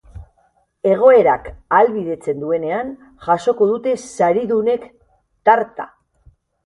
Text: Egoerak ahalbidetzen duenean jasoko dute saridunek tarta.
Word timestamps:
Egoerak 0.91 1.43
ahalbidetzen 1.49 2.41
duenean 2.45 2.91
jasoko 3.29 3.67
dute 3.73 3.95
saridunek 4.25 4.89
tarta. 5.51 5.87